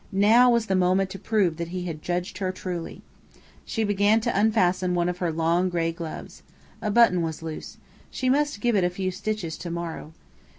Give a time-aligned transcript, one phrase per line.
[0.11, 3.03] Now was the moment to prove that he had judged her truly!
[3.65, 6.41] She began to unfasten one of her long gray gloves.
[6.81, 7.77] A button was loose.
[8.09, 10.13] She must give it a few stitches to morrow.